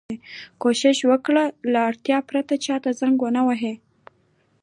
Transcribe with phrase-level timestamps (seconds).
[0.63, 1.47] کوشش وکړئ!
[1.71, 3.75] له اړتیا پرته چا ته زنګ و نه وهئ.